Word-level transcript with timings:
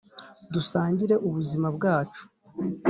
dusangire 0.53 1.15
ubuzima 1.27 1.67
bwacu 1.75 2.23